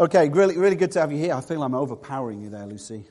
Okay, 0.00 0.28
really, 0.28 0.56
really 0.56 0.76
good 0.76 0.92
to 0.92 1.00
have 1.00 1.10
you 1.10 1.18
here. 1.18 1.34
I 1.34 1.40
feel 1.40 1.60
I'm 1.60 1.74
overpowering 1.74 2.40
you 2.40 2.50
there, 2.50 2.64
Lucy. 2.64 3.02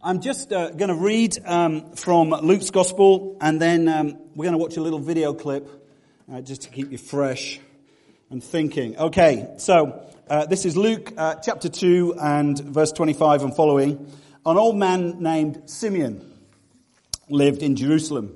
I'm 0.00 0.20
just 0.20 0.52
uh, 0.52 0.70
going 0.70 0.88
to 0.88 0.94
read 0.94 1.36
um, 1.44 1.96
from 1.96 2.30
Luke's 2.30 2.70
Gospel, 2.70 3.36
and 3.40 3.60
then 3.60 3.88
um, 3.88 4.18
we're 4.36 4.44
going 4.44 4.52
to 4.52 4.58
watch 4.58 4.76
a 4.76 4.80
little 4.80 5.00
video 5.00 5.34
clip 5.34 5.68
uh, 6.32 6.42
just 6.42 6.62
to 6.62 6.70
keep 6.70 6.92
you 6.92 6.98
fresh 6.98 7.58
and 8.30 8.40
thinking. 8.40 8.96
Okay, 8.96 9.52
so 9.58 10.08
uh, 10.30 10.46
this 10.46 10.64
is 10.64 10.76
Luke 10.76 11.12
uh, 11.16 11.34
chapter 11.42 11.68
2 11.68 12.14
and 12.20 12.56
verse 12.60 12.92
25 12.92 13.42
and 13.42 13.56
following. 13.56 14.08
An 14.46 14.56
old 14.56 14.76
man 14.76 15.20
named 15.20 15.68
Simeon 15.68 16.24
lived 17.28 17.64
in 17.64 17.74
Jerusalem. 17.74 18.32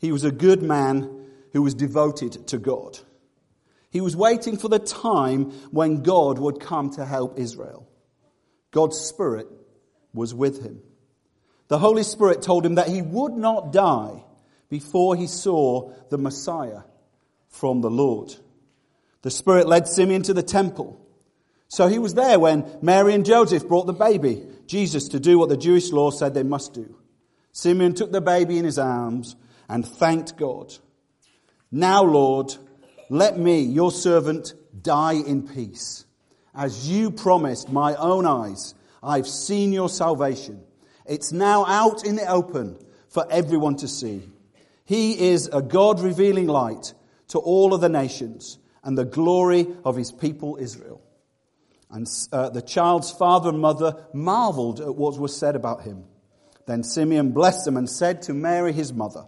He 0.00 0.12
was 0.12 0.24
a 0.24 0.30
good 0.30 0.62
man 0.62 1.28
who 1.54 1.62
was 1.62 1.72
devoted 1.72 2.46
to 2.48 2.58
God. 2.58 2.98
He 3.96 4.02
was 4.02 4.14
waiting 4.14 4.58
for 4.58 4.68
the 4.68 4.78
time 4.78 5.52
when 5.70 6.02
God 6.02 6.38
would 6.38 6.60
come 6.60 6.90
to 6.90 7.06
help 7.06 7.38
Israel. 7.38 7.88
God's 8.70 8.98
Spirit 8.98 9.46
was 10.12 10.34
with 10.34 10.62
him. 10.62 10.82
The 11.68 11.78
Holy 11.78 12.02
Spirit 12.02 12.42
told 12.42 12.66
him 12.66 12.74
that 12.74 12.88
he 12.88 13.00
would 13.00 13.32
not 13.32 13.72
die 13.72 14.22
before 14.68 15.16
he 15.16 15.26
saw 15.26 15.94
the 16.10 16.18
Messiah 16.18 16.82
from 17.48 17.80
the 17.80 17.88
Lord. 17.88 18.34
The 19.22 19.30
Spirit 19.30 19.66
led 19.66 19.88
Simeon 19.88 20.20
to 20.24 20.34
the 20.34 20.42
temple. 20.42 21.00
So 21.68 21.88
he 21.88 21.98
was 21.98 22.12
there 22.12 22.38
when 22.38 22.66
Mary 22.82 23.14
and 23.14 23.24
Joseph 23.24 23.66
brought 23.66 23.86
the 23.86 23.94
baby, 23.94 24.46
Jesus, 24.66 25.08
to 25.08 25.18
do 25.18 25.38
what 25.38 25.48
the 25.48 25.56
Jewish 25.56 25.90
law 25.90 26.10
said 26.10 26.34
they 26.34 26.42
must 26.42 26.74
do. 26.74 26.98
Simeon 27.52 27.94
took 27.94 28.12
the 28.12 28.20
baby 28.20 28.58
in 28.58 28.66
his 28.66 28.78
arms 28.78 29.36
and 29.70 29.86
thanked 29.88 30.36
God. 30.36 30.74
Now, 31.72 32.02
Lord, 32.02 32.54
let 33.08 33.38
me, 33.38 33.60
your 33.60 33.90
servant, 33.90 34.54
die 34.82 35.14
in 35.14 35.46
peace. 35.46 36.04
As 36.54 36.88
you 36.88 37.10
promised 37.10 37.70
my 37.70 37.94
own 37.96 38.26
eyes, 38.26 38.74
I've 39.02 39.28
seen 39.28 39.72
your 39.72 39.88
salvation. 39.88 40.62
It's 41.04 41.32
now 41.32 41.64
out 41.66 42.04
in 42.04 42.16
the 42.16 42.26
open 42.26 42.78
for 43.08 43.26
everyone 43.30 43.76
to 43.76 43.88
see. 43.88 44.22
He 44.84 45.30
is 45.30 45.48
a 45.52 45.62
God 45.62 46.00
revealing 46.00 46.46
light 46.46 46.94
to 47.28 47.38
all 47.38 47.74
of 47.74 47.80
the 47.80 47.88
nations 47.88 48.58
and 48.82 48.96
the 48.96 49.04
glory 49.04 49.66
of 49.84 49.96
his 49.96 50.12
people 50.12 50.56
Israel. 50.60 51.02
And 51.90 52.06
uh, 52.32 52.50
the 52.50 52.62
child's 52.62 53.10
father 53.10 53.50
and 53.50 53.60
mother 53.60 54.06
marveled 54.12 54.80
at 54.80 54.94
what 54.94 55.18
was 55.18 55.36
said 55.36 55.56
about 55.56 55.82
him. 55.82 56.04
Then 56.66 56.82
Simeon 56.82 57.30
blessed 57.30 57.64
them 57.64 57.76
and 57.76 57.88
said 57.88 58.22
to 58.22 58.34
Mary, 58.34 58.72
his 58.72 58.92
mother, 58.92 59.24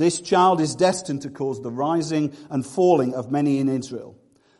this 0.00 0.18
child 0.18 0.62
is 0.62 0.74
destined 0.74 1.20
to 1.22 1.28
cause 1.28 1.60
the 1.60 1.70
rising 1.70 2.34
and 2.48 2.64
falling 2.64 3.14
of 3.14 3.30
many 3.30 3.58
in 3.58 3.68
Israel, 3.68 4.16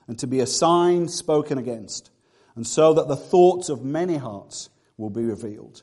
and 0.06 0.18
to 0.18 0.26
be 0.26 0.40
a 0.40 0.46
sign 0.46 1.08
spoken 1.08 1.56
against, 1.56 2.10
and 2.56 2.66
so 2.66 2.92
that 2.92 3.08
the 3.08 3.16
thoughts 3.16 3.70
of 3.70 3.82
many 3.82 4.16
hearts 4.16 4.68
will 4.98 5.08
be 5.08 5.24
revealed, 5.24 5.82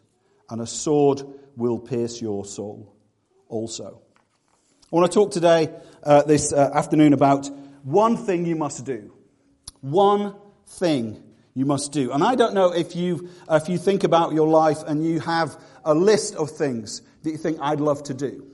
and 0.51 0.61
a 0.61 0.67
sword 0.67 1.23
will 1.55 1.79
pierce 1.79 2.21
your 2.21 2.45
soul 2.45 2.95
also. 3.49 3.99
I 4.93 4.95
want 4.95 5.11
to 5.11 5.15
talk 5.15 5.31
today, 5.31 5.73
uh, 6.03 6.21
this 6.21 6.53
uh, 6.53 6.69
afternoon, 6.75 7.13
about 7.13 7.49
one 7.81 8.15
thing 8.15 8.45
you 8.45 8.55
must 8.55 8.85
do. 8.85 9.11
One 9.81 10.35
thing 10.67 11.23
you 11.55 11.65
must 11.65 11.91
do. 11.91 12.11
And 12.11 12.23
I 12.23 12.35
don't 12.35 12.53
know 12.53 12.73
if 12.73 12.95
you, 12.95 13.31
if 13.49 13.69
you 13.69 13.79
think 13.79 14.03
about 14.03 14.33
your 14.33 14.47
life 14.47 14.83
and 14.85 15.03
you 15.03 15.19
have 15.21 15.59
a 15.83 15.95
list 15.95 16.35
of 16.35 16.51
things 16.51 17.01
that 17.23 17.31
you 17.31 17.37
think 17.37 17.57
I'd 17.59 17.81
love 17.81 18.03
to 18.03 18.13
do 18.13 18.46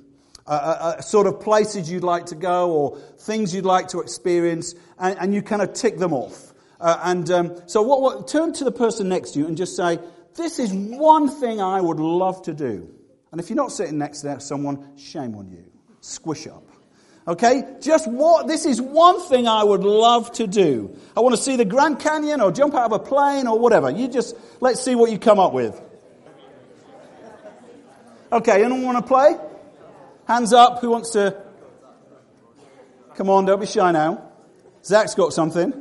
uh, 0.45 0.49
uh, 0.51 1.01
sort 1.01 1.27
of 1.27 1.39
places 1.39 1.89
you'd 1.89 2.03
like 2.03 2.27
to 2.27 2.35
go 2.35 2.71
or 2.71 2.97
things 3.19 3.55
you'd 3.55 3.65
like 3.65 3.89
to 3.89 4.01
experience, 4.01 4.75
and, 4.99 5.17
and 5.19 5.33
you 5.33 5.41
kind 5.41 5.61
of 5.61 5.73
tick 5.73 5.97
them 5.97 6.13
off. 6.13 6.53
Uh, 6.79 6.99
and 7.03 7.31
um, 7.31 7.61
so, 7.65 7.81
what, 7.81 8.01
what, 8.01 8.27
turn 8.27 8.51
to 8.53 8.63
the 8.63 8.71
person 8.71 9.07
next 9.07 9.31
to 9.31 9.39
you 9.39 9.47
and 9.47 9.55
just 9.55 9.75
say, 9.75 9.99
"This 10.35 10.59
is 10.59 10.73
one 10.73 11.29
thing 11.29 11.61
I 11.61 11.79
would 11.79 11.99
love 11.99 12.41
to 12.43 12.53
do." 12.53 12.93
And 13.31 13.39
if 13.39 13.49
you're 13.49 13.57
not 13.57 13.71
sitting 13.71 13.97
next 13.97 14.21
to 14.21 14.39
someone, 14.39 14.95
shame 14.97 15.35
on 15.35 15.49
you. 15.49 15.63
Squish 16.01 16.45
up. 16.45 16.63
Okay? 17.27 17.63
Just 17.81 18.07
what, 18.07 18.47
this 18.47 18.65
is 18.65 18.81
one 18.81 19.21
thing 19.21 19.47
I 19.47 19.63
would 19.63 19.83
love 19.83 20.31
to 20.33 20.45
do. 20.45 20.95
I 21.17 21.21
want 21.21 21.35
to 21.35 21.41
see 21.41 21.55
the 21.55 21.65
Grand 21.65 21.99
Canyon 21.99 22.41
or 22.41 22.51
jump 22.51 22.75
out 22.75 22.91
of 22.91 22.91
a 22.91 22.99
plane 22.99 23.47
or 23.47 23.57
whatever. 23.57 23.89
You 23.89 24.07
just, 24.07 24.35
let's 24.59 24.81
see 24.81 24.93
what 24.93 25.09
you 25.09 25.17
come 25.17 25.39
up 25.39 25.53
with. 25.53 25.81
Okay, 28.31 28.63
anyone 28.63 28.83
want 28.83 28.97
to 28.97 29.07
play? 29.07 29.35
Hands 30.27 30.53
up. 30.53 30.79
Who 30.79 30.89
wants 30.89 31.11
to? 31.11 31.41
Come 33.15 33.29
on, 33.29 33.45
don't 33.45 33.59
be 33.59 33.65
shy 33.65 33.91
now. 33.91 34.31
Zach's 34.83 35.15
got 35.15 35.33
something. 35.33 35.73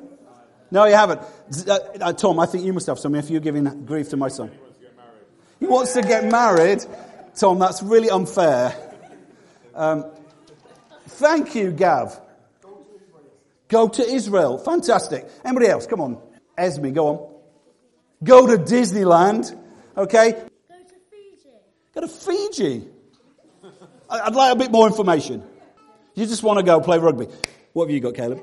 No, 0.70 0.84
you 0.84 0.94
haven't. 0.94 1.20
Uh, 1.68 1.78
uh, 2.00 2.12
Tom, 2.12 2.40
I 2.40 2.46
think 2.46 2.64
you 2.64 2.72
must 2.72 2.86
have 2.86 2.98
something 2.98 3.18
if 3.18 3.30
you're 3.30 3.40
giving 3.40 3.84
grief 3.84 4.10
to 4.10 4.16
my 4.16 4.28
son. 4.28 4.50
He 5.60 5.66
wants 5.66 5.92
to 5.94 6.02
get 6.02 6.24
married. 6.30 6.84
Tom, 7.36 7.58
that's 7.58 7.82
really 7.82 8.10
unfair. 8.10 8.74
Um, 9.74 10.06
thank 11.06 11.54
you, 11.54 11.72
Gav. 11.72 12.20
Go 13.68 13.88
to 13.88 14.02
Israel. 14.02 14.58
Fantastic. 14.58 15.26
Anybody 15.44 15.68
else? 15.68 15.86
Come 15.86 16.00
on. 16.00 16.20
Esme, 16.58 16.90
go 16.92 17.06
on. 17.06 17.34
Go 18.22 18.46
to 18.46 18.58
Disneyland. 18.58 19.58
Okay? 19.96 20.32
Go 20.32 20.38
to 20.38 20.94
Fiji. 21.10 21.48
Go 21.94 22.00
to 22.02 22.08
Fiji. 22.08 22.88
I'd 24.12 24.34
like 24.34 24.52
a 24.52 24.56
bit 24.56 24.70
more 24.70 24.86
information. 24.86 25.42
You 26.14 26.26
just 26.26 26.42
want 26.42 26.58
to 26.58 26.64
go 26.64 26.80
play 26.80 26.98
rugby. 26.98 27.26
What 27.72 27.86
have 27.86 27.94
you 27.94 28.00
got, 28.00 28.14
Caleb? 28.14 28.42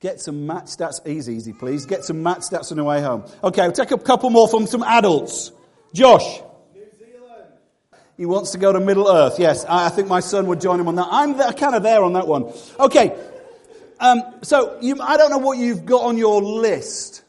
Get 0.00 0.20
some 0.20 0.46
match 0.46 0.64
stats. 0.64 1.06
Easy, 1.06 1.34
easy, 1.34 1.52
please. 1.52 1.84
Get 1.86 2.04
some 2.04 2.22
match 2.22 2.40
stats 2.40 2.70
on 2.72 2.78
the 2.78 2.84
way 2.84 3.02
home. 3.02 3.24
Okay, 3.44 3.62
we'll 3.62 3.72
take 3.72 3.90
a 3.90 3.98
couple 3.98 4.30
more 4.30 4.48
from 4.48 4.66
some 4.66 4.82
adults. 4.82 5.52
Josh. 5.92 6.40
New 6.74 6.86
Zealand. 6.98 7.44
He 8.16 8.24
wants 8.24 8.52
to 8.52 8.58
go 8.58 8.72
to 8.72 8.80
Middle 8.80 9.08
Earth. 9.08 9.38
Yes, 9.38 9.64
I 9.68 9.90
think 9.90 10.08
my 10.08 10.20
son 10.20 10.46
would 10.46 10.60
join 10.60 10.80
him 10.80 10.88
on 10.88 10.94
that. 10.96 11.08
I'm 11.10 11.34
kind 11.52 11.74
of 11.74 11.82
there 11.82 12.02
on 12.02 12.14
that 12.14 12.26
one. 12.26 12.50
Okay. 12.78 13.16
Um, 14.00 14.22
so 14.42 14.78
you, 14.80 14.96
I 15.00 15.18
don't 15.18 15.30
know 15.30 15.38
what 15.38 15.58
you've 15.58 15.84
got 15.84 16.04
on 16.04 16.16
your 16.16 16.42
list. 16.42 17.22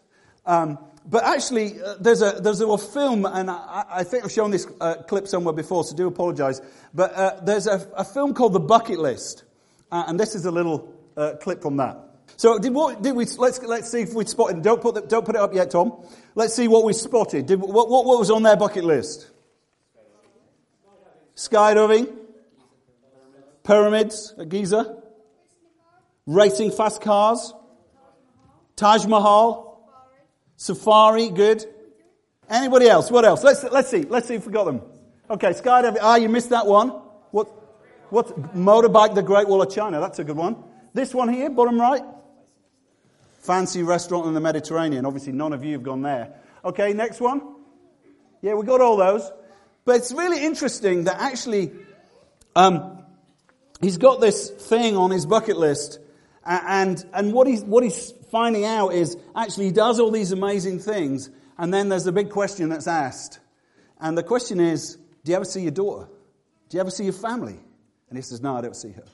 Um, 0.45 0.79
but 1.11 1.25
actually, 1.25 1.81
uh, 1.81 1.95
there's, 1.99 2.21
a, 2.21 2.39
there's 2.41 2.61
a 2.61 2.77
film, 2.77 3.25
and 3.25 3.51
I, 3.51 3.83
I 3.89 4.03
think 4.05 4.23
I've 4.23 4.31
shown 4.31 4.49
this 4.49 4.65
uh, 4.79 4.95
clip 5.03 5.27
somewhere 5.27 5.53
before, 5.53 5.83
so 5.83 5.93
do 5.93 6.07
apologize. 6.07 6.61
But 6.93 7.13
uh, 7.13 7.41
there's 7.43 7.67
a, 7.67 7.85
a, 7.97 8.05
film 8.05 8.33
called 8.33 8.53
The 8.53 8.61
Bucket 8.61 8.97
List, 8.97 9.43
uh, 9.91 10.05
and 10.07 10.17
this 10.17 10.35
is 10.35 10.45
a 10.45 10.51
little 10.51 10.95
uh, 11.17 11.33
clip 11.41 11.61
from 11.61 11.75
that. 11.77 11.99
So 12.37 12.57
did, 12.57 12.73
what, 12.73 13.01
did 13.01 13.13
we, 13.13 13.25
let's, 13.25 13.61
let's 13.61 13.91
see 13.91 13.99
if 13.99 14.13
we 14.13 14.25
spotted, 14.25 14.61
don't 14.63 14.81
put, 14.81 14.95
the, 14.95 15.01
don't 15.01 15.25
put 15.25 15.35
it 15.35 15.41
up 15.41 15.53
yet, 15.53 15.71
Tom. 15.71 16.01
Let's 16.33 16.53
see 16.53 16.69
what 16.69 16.85
we 16.85 16.93
spotted. 16.93 17.45
Did, 17.45 17.59
what, 17.59 17.89
what, 17.89 18.05
what 18.05 18.17
was 18.17 18.31
on 18.31 18.43
their 18.43 18.55
bucket 18.55 18.85
list? 18.85 19.29
Skydiving, 21.35 22.09
pyramids 23.63 24.33
at 24.39 24.47
Giza, 24.47 25.03
racing 26.25 26.71
fast 26.71 27.01
cars, 27.01 27.53
Taj 28.77 29.05
Mahal, 29.05 29.70
Safari, 30.61 31.31
good. 31.31 31.65
Anybody 32.47 32.87
else? 32.87 33.09
What 33.09 33.25
else? 33.25 33.43
Let's, 33.43 33.63
let's 33.63 33.89
see. 33.89 34.03
Let's 34.03 34.27
see 34.27 34.35
if 34.35 34.45
we 34.45 34.53
got 34.53 34.65
them. 34.65 34.83
Okay, 35.27 35.53
skydiving. 35.53 35.97
Ah, 35.99 36.17
you 36.17 36.29
missed 36.29 36.51
that 36.51 36.67
one. 36.67 36.89
What? 37.31 37.47
What? 38.11 38.55
Motorbike, 38.55 39.15
the 39.15 39.23
Great 39.23 39.47
Wall 39.47 39.63
of 39.63 39.71
China. 39.73 39.99
That's 39.99 40.19
a 40.19 40.23
good 40.23 40.35
one. 40.37 40.55
This 40.93 41.15
one 41.15 41.29
here, 41.29 41.49
bottom 41.49 41.81
right. 41.81 42.03
Fancy 43.39 43.81
restaurant 43.81 44.27
in 44.27 44.35
the 44.35 44.39
Mediterranean. 44.39 45.03
Obviously, 45.07 45.31
none 45.31 45.51
of 45.51 45.63
you 45.63 45.73
have 45.73 45.81
gone 45.81 46.03
there. 46.03 46.35
Okay, 46.63 46.93
next 46.93 47.19
one. 47.19 47.41
Yeah, 48.43 48.53
we 48.53 48.63
got 48.63 48.81
all 48.81 48.97
those. 48.97 49.31
But 49.83 49.95
it's 49.95 50.11
really 50.11 50.45
interesting 50.45 51.05
that 51.05 51.19
actually, 51.19 51.71
um, 52.55 53.03
he's 53.81 53.97
got 53.97 54.21
this 54.21 54.51
thing 54.51 54.95
on 54.95 55.09
his 55.09 55.25
bucket 55.25 55.57
list, 55.57 55.97
And, 56.45 57.03
and 57.15 57.33
what, 57.33 57.47
he's, 57.47 57.63
what 57.63 57.83
he's 57.83 58.13
finding 58.31 58.65
out 58.65 58.93
is 58.93 59.17
actually 59.35 59.65
he 59.65 59.71
does 59.71 59.99
all 59.99 60.11
these 60.11 60.31
amazing 60.31 60.79
things, 60.79 61.29
and 61.57 61.73
then 61.73 61.89
there's 61.89 62.07
a 62.07 62.11
big 62.11 62.29
question 62.29 62.69
that's 62.69 62.87
asked. 62.87 63.39
And 63.99 64.17
the 64.17 64.23
question 64.23 64.59
is 64.59 64.97
Do 65.23 65.31
you 65.31 65.35
ever 65.35 65.45
see 65.45 65.61
your 65.61 65.71
daughter? 65.71 66.07
Do 66.69 66.77
you 66.77 66.81
ever 66.81 66.91
see 66.91 67.03
your 67.03 67.13
family? 67.13 67.59
And 68.09 68.17
he 68.17 68.21
says, 68.21 68.41
No, 68.41 68.57
I 68.57 68.61
don't 68.61 68.75
see 68.75 68.91
her. 68.91 69.05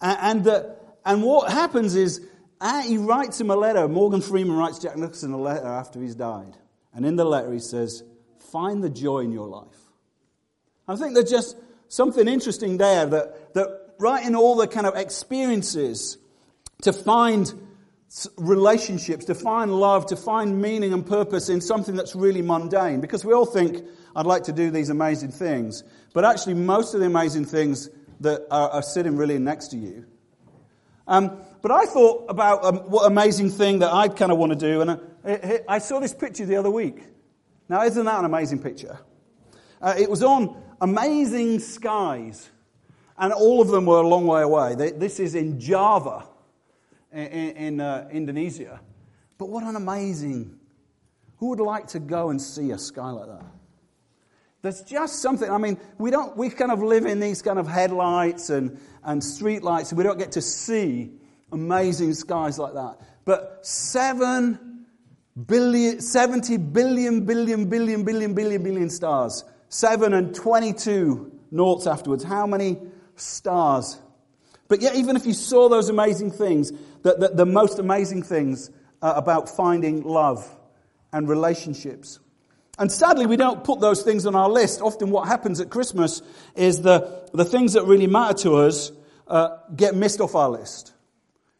And, 0.00 0.46
uh, 0.46 0.64
and 1.04 1.22
what 1.22 1.50
happens 1.50 1.94
is 1.94 2.20
he 2.86 2.98
writes 2.98 3.40
him 3.40 3.50
a 3.50 3.56
letter. 3.56 3.88
Morgan 3.88 4.20
Freeman 4.20 4.56
writes 4.56 4.78
Jack 4.78 4.96
Nicholson 4.96 5.32
a 5.32 5.40
letter 5.40 5.66
after 5.66 6.00
he's 6.00 6.14
died. 6.14 6.56
And 6.94 7.06
in 7.06 7.16
the 7.16 7.24
letter, 7.24 7.52
he 7.52 7.58
says, 7.58 8.02
Find 8.50 8.82
the 8.82 8.90
joy 8.90 9.20
in 9.20 9.32
your 9.32 9.48
life. 9.48 9.66
I 10.86 10.96
think 10.96 11.14
there's 11.14 11.30
just 11.30 11.56
something 11.88 12.28
interesting 12.28 12.76
there 12.76 13.06
that, 13.06 13.54
that 13.54 13.94
right 13.98 14.24
in 14.26 14.34
all 14.34 14.56
the 14.56 14.66
kind 14.66 14.86
of 14.86 14.96
experiences 14.96 16.18
to 16.82 16.92
find 16.92 17.52
relationships, 18.36 19.24
to 19.26 19.34
find 19.34 19.72
love, 19.72 20.06
to 20.06 20.16
find 20.16 20.60
meaning 20.60 20.92
and 20.92 21.06
purpose 21.06 21.48
in 21.48 21.60
something 21.60 21.94
that's 21.96 22.14
really 22.14 22.42
mundane. 22.42 23.00
Because 23.00 23.24
we 23.24 23.32
all 23.32 23.46
think, 23.46 23.84
I'd 24.14 24.26
like 24.26 24.44
to 24.44 24.52
do 24.52 24.70
these 24.70 24.90
amazing 24.90 25.30
things. 25.30 25.82
But 26.12 26.24
actually, 26.24 26.54
most 26.54 26.94
of 26.94 27.00
the 27.00 27.06
amazing 27.06 27.46
things 27.46 27.88
that 28.20 28.46
are, 28.50 28.70
are 28.70 28.82
sitting 28.82 29.16
really 29.16 29.38
next 29.38 29.68
to 29.68 29.78
you. 29.78 30.04
Um, 31.06 31.38
but 31.62 31.70
I 31.70 31.86
thought 31.86 32.26
about 32.28 32.64
um, 32.64 32.76
what 32.90 33.06
amazing 33.06 33.50
thing 33.50 33.80
that 33.80 33.92
I 33.92 34.08
kind 34.08 34.30
of 34.30 34.38
want 34.38 34.52
to 34.52 34.58
do. 34.58 34.82
And 34.82 34.90
I, 35.24 35.60
I, 35.68 35.78
saw 35.78 35.98
this 35.98 36.14
picture 36.14 36.46
the 36.46 36.56
other 36.56 36.70
week. 36.70 37.02
Now, 37.68 37.82
isn't 37.82 38.04
that 38.04 38.18
an 38.18 38.24
amazing 38.24 38.62
picture? 38.62 38.98
Uh, 39.80 39.94
it 39.98 40.08
was 40.08 40.22
on 40.22 40.62
amazing 40.80 41.58
skies. 41.60 42.50
And 43.18 43.32
all 43.32 43.60
of 43.60 43.68
them 43.68 43.86
were 43.86 43.98
a 43.98 44.06
long 44.06 44.26
way 44.26 44.42
away. 44.42 44.74
They, 44.74 44.90
this 44.90 45.18
is 45.18 45.34
in 45.34 45.58
Java 45.58 46.24
in, 47.12 47.80
uh, 47.80 48.08
Indonesia. 48.10 48.80
But 49.38 49.48
what 49.48 49.64
an 49.64 49.76
amazing. 49.76 50.58
Who 51.38 51.48
would 51.50 51.60
like 51.60 51.88
to 51.88 51.98
go 51.98 52.30
and 52.30 52.40
see 52.40 52.70
a 52.70 52.78
sky 52.78 53.10
like 53.10 53.26
that? 53.26 53.44
There's 54.62 54.82
just 54.82 55.20
something. 55.20 55.50
I 55.50 55.58
mean, 55.58 55.78
we 55.98 56.10
don't. 56.10 56.36
We 56.36 56.48
kind 56.50 56.70
of 56.70 56.80
live 56.80 57.04
in 57.04 57.18
these 57.18 57.42
kind 57.42 57.58
of 57.58 57.66
headlights 57.66 58.48
and 58.48 58.78
and 59.02 59.22
street 59.22 59.64
lights, 59.64 59.90
and 59.90 59.98
we 59.98 60.04
don't 60.04 60.18
get 60.18 60.32
to 60.32 60.40
see 60.40 61.10
amazing 61.50 62.14
skies 62.14 62.58
like 62.58 62.74
that. 62.74 63.00
But 63.24 63.66
seven 63.66 64.86
billion, 65.46 66.00
70 66.00 66.56
billion, 66.58 67.24
billion, 67.24 67.68
billion, 67.68 68.04
billion, 68.04 68.34
billion, 68.34 68.62
billion 68.62 68.90
stars. 68.90 69.44
Seven 69.68 70.12
and 70.12 70.34
22 70.34 71.40
noughts 71.50 71.86
afterwards. 71.86 72.24
How 72.24 72.46
many 72.46 72.78
stars? 73.16 73.98
But 74.68 74.80
yet, 74.80 74.96
even 74.96 75.16
if 75.16 75.26
you 75.26 75.34
saw 75.34 75.68
those 75.68 75.88
amazing 75.88 76.30
things, 76.30 76.72
the, 77.02 77.14
the, 77.14 77.28
the 77.28 77.46
most 77.46 77.78
amazing 77.78 78.22
things 78.22 78.70
about 79.00 79.48
finding 79.48 80.02
love 80.02 80.48
and 81.12 81.28
relationships. 81.28 82.20
And 82.78 82.90
sadly, 82.90 83.26
we 83.26 83.36
don't 83.36 83.64
put 83.64 83.80
those 83.80 84.02
things 84.02 84.24
on 84.26 84.34
our 84.34 84.48
list. 84.48 84.80
Often, 84.80 85.10
what 85.10 85.28
happens 85.28 85.60
at 85.60 85.70
Christmas 85.70 86.22
is 86.54 86.80
the, 86.80 87.28
the 87.32 87.44
things 87.44 87.74
that 87.74 87.84
really 87.84 88.06
matter 88.06 88.34
to 88.44 88.56
us 88.56 88.92
uh, 89.28 89.58
get 89.76 89.94
missed 89.94 90.20
off 90.20 90.34
our 90.34 90.48
list. 90.48 90.92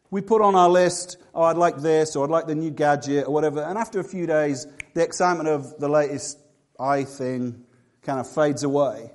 We 0.09 0.21
put 0.21 0.41
on 0.41 0.55
our 0.55 0.69
list, 0.69 1.17
oh, 1.33 1.43
I'd 1.43 1.57
like 1.57 1.77
this, 1.77 2.15
or 2.15 2.23
I'd 2.23 2.31
like 2.31 2.47
the 2.47 2.55
new 2.55 2.71
gadget, 2.71 3.27
or 3.27 3.33
whatever. 3.33 3.61
And 3.61 3.77
after 3.77 3.99
a 3.99 4.03
few 4.03 4.25
days, 4.25 4.67
the 4.93 5.03
excitement 5.03 5.49
of 5.49 5.79
the 5.79 5.89
latest 5.89 6.39
i 6.79 7.03
thing 7.03 7.63
kind 8.01 8.19
of 8.19 8.27
fades 8.27 8.63
away. 8.63 9.11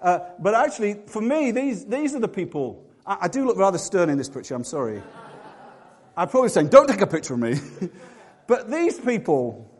Uh, 0.00 0.20
but 0.38 0.54
actually, 0.54 1.00
for 1.06 1.20
me, 1.20 1.50
these, 1.50 1.86
these 1.86 2.14
are 2.14 2.20
the 2.20 2.28
people. 2.28 2.86
I, 3.06 3.18
I 3.22 3.28
do 3.28 3.46
look 3.46 3.56
rather 3.56 3.78
stern 3.78 4.10
in 4.10 4.18
this 4.18 4.28
picture, 4.28 4.54
I'm 4.54 4.64
sorry. 4.64 5.02
I'm 6.18 6.28
probably 6.28 6.48
saying, 6.48 6.70
don't 6.70 6.88
take 6.88 7.00
a 7.00 7.06
picture 7.06 7.34
of 7.34 7.40
me. 7.40 7.54
but 8.48 8.68
these 8.68 8.98
people 8.98 9.70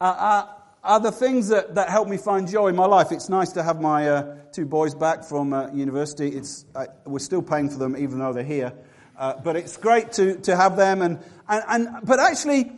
are, 0.00 0.14
are, 0.14 0.56
are, 0.82 1.00
the 1.00 1.12
things 1.12 1.48
that, 1.48 1.74
that 1.74 1.90
help 1.90 2.08
me 2.08 2.16
find 2.16 2.48
joy 2.48 2.68
in 2.68 2.76
my 2.76 2.86
life. 2.86 3.12
It's 3.12 3.28
nice 3.28 3.52
to 3.52 3.62
have 3.62 3.78
my 3.78 4.08
uh, 4.08 4.36
two 4.52 4.64
boys 4.64 4.94
back 4.94 5.22
from 5.22 5.52
uh, 5.52 5.70
university. 5.70 6.28
It's, 6.28 6.64
we're 7.04 7.18
still 7.18 7.42
paying 7.42 7.68
for 7.68 7.76
them 7.76 7.94
even 7.98 8.20
though 8.20 8.32
they're 8.32 8.42
here. 8.42 8.72
Uh, 9.18 9.34
but 9.44 9.54
it's 9.54 9.76
great 9.76 10.12
to, 10.12 10.36
to 10.36 10.56
have 10.56 10.78
them. 10.78 11.02
And, 11.02 11.18
and, 11.46 11.62
and, 11.68 12.06
but 12.06 12.18
actually, 12.18 12.72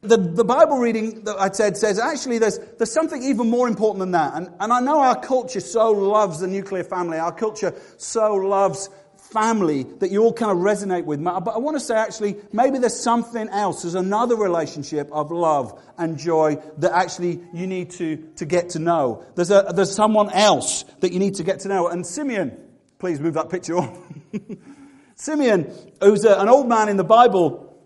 the, 0.00 0.16
the 0.16 0.44
Bible 0.44 0.78
reading 0.78 1.24
that 1.24 1.36
I 1.38 1.50
said 1.50 1.76
says 1.76 1.98
actually 1.98 2.38
there's, 2.38 2.58
there's 2.78 2.90
something 2.90 3.22
even 3.24 3.50
more 3.50 3.68
important 3.68 3.98
than 3.98 4.12
that. 4.12 4.32
And, 4.34 4.48
and 4.58 4.72
I 4.72 4.80
know 4.80 5.00
our 5.00 5.20
culture 5.20 5.60
so 5.60 5.90
loves 5.90 6.40
the 6.40 6.46
nuclear 6.46 6.84
family. 6.84 7.18
Our 7.18 7.32
culture 7.32 7.74
so 7.98 8.36
loves 8.36 8.88
family 9.32 9.84
that 9.98 10.10
you 10.10 10.22
all 10.22 10.32
kind 10.32 10.50
of 10.50 10.58
resonate 10.58 11.04
with. 11.04 11.22
But 11.22 11.48
I 11.48 11.58
want 11.58 11.76
to 11.76 11.80
say 11.80 11.94
actually, 11.94 12.36
maybe 12.52 12.78
there's 12.78 12.98
something 12.98 13.48
else. 13.48 13.82
There's 13.82 13.94
another 13.94 14.36
relationship 14.36 15.10
of 15.12 15.30
love 15.30 15.80
and 15.98 16.18
joy 16.18 16.56
that 16.78 16.92
actually 16.92 17.40
you 17.52 17.66
need 17.66 17.90
to, 17.92 18.16
to 18.36 18.46
get 18.46 18.70
to 18.70 18.78
know. 18.78 19.24
There's, 19.34 19.50
a, 19.50 19.72
there's 19.74 19.94
someone 19.94 20.30
else 20.30 20.84
that 21.00 21.12
you 21.12 21.18
need 21.18 21.34
to 21.36 21.44
get 21.44 21.60
to 21.60 21.68
know. 21.68 21.88
And 21.88 22.06
Simeon, 22.06 22.58
please 22.98 23.20
move 23.20 23.34
that 23.34 23.50
picture 23.50 23.76
on. 23.76 24.22
Simeon, 25.14 25.72
who's 26.00 26.24
a, 26.24 26.38
an 26.38 26.48
old 26.48 26.68
man 26.68 26.88
in 26.88 26.96
the 26.96 27.04
Bible, 27.04 27.76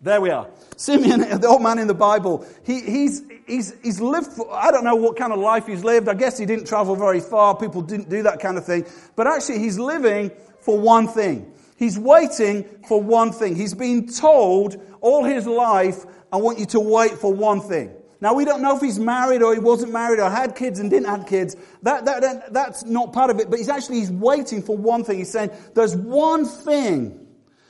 there 0.00 0.20
we 0.20 0.30
are. 0.30 0.48
Simeon, 0.76 1.20
the 1.40 1.46
old 1.48 1.62
man 1.62 1.78
in 1.78 1.86
the 1.86 1.94
Bible, 1.94 2.46
he, 2.64 2.80
he's, 2.80 3.22
he's, 3.46 3.74
he's 3.82 4.00
lived 4.00 4.32
for, 4.32 4.52
I 4.52 4.70
don't 4.70 4.84
know 4.84 4.96
what 4.96 5.16
kind 5.16 5.32
of 5.32 5.38
life 5.38 5.66
he's 5.66 5.84
lived. 5.84 6.08
I 6.08 6.14
guess 6.14 6.38
he 6.38 6.46
didn't 6.46 6.66
travel 6.66 6.96
very 6.96 7.20
far. 7.20 7.56
People 7.56 7.82
didn't 7.82 8.08
do 8.08 8.22
that 8.24 8.40
kind 8.40 8.58
of 8.58 8.64
thing. 8.64 8.86
But 9.16 9.26
actually, 9.26 9.58
he's 9.58 9.78
living 9.78 10.30
for 10.60 10.78
one 10.78 11.08
thing. 11.08 11.52
He's 11.76 11.98
waiting 11.98 12.64
for 12.88 13.00
one 13.00 13.32
thing. 13.32 13.54
He's 13.54 13.74
been 13.74 14.08
told 14.08 14.76
all 15.00 15.24
his 15.24 15.46
life, 15.46 16.04
I 16.32 16.36
want 16.36 16.58
you 16.58 16.66
to 16.66 16.80
wait 16.80 17.12
for 17.12 17.32
one 17.32 17.60
thing. 17.60 17.94
Now, 18.20 18.34
we 18.34 18.44
don't 18.44 18.62
know 18.62 18.74
if 18.74 18.82
he's 18.82 18.98
married 18.98 19.42
or 19.42 19.54
he 19.54 19.60
wasn't 19.60 19.92
married 19.92 20.18
or 20.18 20.28
had 20.28 20.56
kids 20.56 20.80
and 20.80 20.90
didn't 20.90 21.06
have 21.06 21.26
kids. 21.26 21.54
That, 21.82 22.04
that, 22.04 22.20
that, 22.22 22.52
that's 22.52 22.84
not 22.84 23.12
part 23.12 23.30
of 23.30 23.38
it. 23.38 23.48
But 23.48 23.60
he's 23.60 23.68
actually, 23.68 24.00
he's 24.00 24.10
waiting 24.10 24.60
for 24.60 24.76
one 24.76 25.04
thing. 25.04 25.18
He's 25.18 25.30
saying, 25.30 25.50
there's 25.74 25.94
one 25.94 26.44
thing 26.44 27.26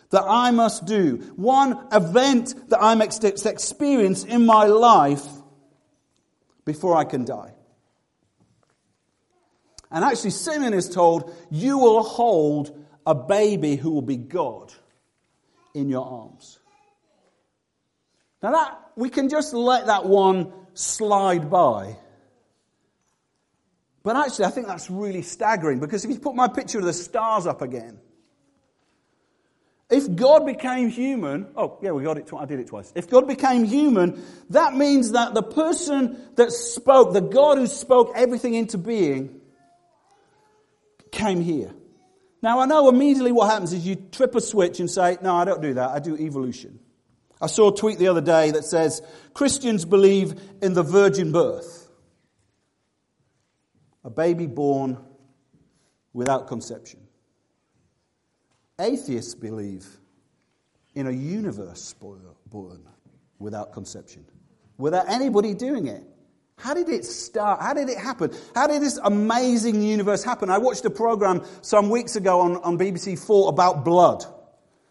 that 0.08 0.24
I 0.26 0.50
must 0.50 0.86
do. 0.86 1.16
One 1.36 1.86
event 1.92 2.70
that 2.70 2.82
I'm 2.82 3.02
ex- 3.02 3.18
experience 3.44 4.24
in 4.24 4.46
my 4.46 4.64
life 4.64 5.26
before 6.64 6.96
I 6.96 7.04
can 7.04 7.26
die. 7.26 7.52
And 9.90 10.04
actually, 10.04 10.30
Simeon 10.30 10.74
is 10.74 10.88
told, 10.88 11.34
you 11.50 11.78
will 11.78 12.02
hold 12.02 12.76
a 13.06 13.14
baby 13.14 13.76
who 13.76 13.90
will 13.90 14.02
be 14.02 14.16
God 14.16 14.72
in 15.74 15.88
your 15.88 16.04
arms. 16.04 16.58
Now 18.42 18.52
that, 18.52 18.90
we 18.96 19.08
can 19.08 19.28
just 19.28 19.54
let 19.54 19.86
that 19.86 20.04
one 20.04 20.52
slide 20.74 21.50
by. 21.50 21.96
But 24.02 24.16
actually, 24.16 24.46
I 24.46 24.50
think 24.50 24.66
that's 24.66 24.90
really 24.90 25.22
staggering 25.22 25.80
because 25.80 26.04
if 26.04 26.10
you 26.10 26.18
put 26.18 26.34
my 26.34 26.48
picture 26.48 26.78
of 26.78 26.84
the 26.84 26.92
stars 26.92 27.46
up 27.46 27.62
again, 27.62 27.98
if 29.90 30.14
God 30.14 30.44
became 30.44 30.90
human, 30.90 31.46
oh, 31.56 31.78
yeah, 31.80 31.92
we 31.92 32.04
got 32.04 32.18
it, 32.18 32.26
tw- 32.26 32.34
I 32.34 32.44
did 32.44 32.60
it 32.60 32.66
twice. 32.66 32.92
If 32.94 33.08
God 33.08 33.26
became 33.26 33.64
human, 33.64 34.22
that 34.50 34.74
means 34.74 35.12
that 35.12 35.32
the 35.32 35.42
person 35.42 36.20
that 36.36 36.52
spoke, 36.52 37.14
the 37.14 37.22
God 37.22 37.56
who 37.56 37.66
spoke 37.66 38.12
everything 38.14 38.52
into 38.52 38.76
being, 38.76 39.40
came 41.18 41.42
here. 41.42 41.74
Now, 42.40 42.60
I 42.60 42.66
know 42.66 42.88
immediately 42.88 43.32
what 43.32 43.50
happens 43.50 43.72
is 43.72 43.86
you 43.86 43.96
trip 43.96 44.34
a 44.34 44.40
switch 44.40 44.80
and 44.80 44.90
say, 44.90 45.18
No, 45.20 45.34
I 45.34 45.44
don't 45.44 45.60
do 45.60 45.74
that. 45.74 45.90
I 45.90 45.98
do 45.98 46.16
evolution. 46.16 46.78
I 47.40 47.46
saw 47.48 47.72
a 47.72 47.76
tweet 47.76 47.98
the 47.98 48.08
other 48.08 48.20
day 48.20 48.52
that 48.52 48.64
says 48.64 49.02
Christians 49.34 49.84
believe 49.84 50.40
in 50.62 50.74
the 50.74 50.82
virgin 50.82 51.30
birth, 51.30 51.88
a 54.04 54.10
baby 54.10 54.46
born 54.46 54.98
without 56.12 56.48
conception. 56.48 57.00
Atheists 58.80 59.34
believe 59.34 59.86
in 60.94 61.06
a 61.06 61.12
universe 61.12 61.94
born 61.94 62.82
without 63.38 63.72
conception, 63.72 64.24
without 64.76 65.08
anybody 65.08 65.54
doing 65.54 65.86
it. 65.86 66.02
How 66.58 66.74
did 66.74 66.88
it 66.88 67.04
start? 67.04 67.60
How 67.62 67.72
did 67.72 67.88
it 67.88 67.98
happen? 67.98 68.32
How 68.54 68.66
did 68.66 68.82
this 68.82 68.98
amazing 69.02 69.80
universe 69.80 70.24
happen? 70.24 70.50
I 70.50 70.58
watched 70.58 70.84
a 70.84 70.90
program 70.90 71.44
some 71.62 71.88
weeks 71.88 72.16
ago 72.16 72.40
on, 72.40 72.56
on 72.58 72.76
BBC 72.76 73.18
4 73.24 73.48
about 73.48 73.84
blood. 73.84 74.24